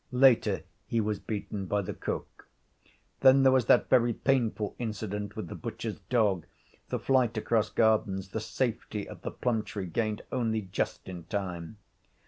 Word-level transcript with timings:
Later 0.11 0.63
he 0.87 0.99
was 0.99 1.19
beaten 1.19 1.67
by 1.67 1.83
the 1.83 1.93
cook. 1.93 2.47
Then 3.19 3.43
there 3.43 3.51
was 3.51 3.67
that 3.67 3.87
very 3.87 4.13
painful 4.13 4.75
incident 4.79 5.35
with 5.35 5.47
the 5.47 5.53
butcher's 5.53 5.99
dog, 6.09 6.47
the 6.89 6.97
flight 6.97 7.37
across 7.37 7.69
gardens, 7.69 8.29
the 8.29 8.39
safety 8.41 9.07
of 9.07 9.21
the 9.21 9.29
plum 9.29 9.61
tree 9.61 9.85
gained 9.85 10.23
only 10.31 10.61
just 10.63 11.07
in 11.07 11.25
time. 11.25 11.77